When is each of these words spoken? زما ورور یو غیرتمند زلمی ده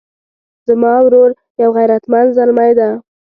زما 0.67 0.93
ورور 1.05 1.29
یو 1.61 1.69
غیرتمند 1.77 2.29
زلمی 2.37 2.71
ده 2.79 2.89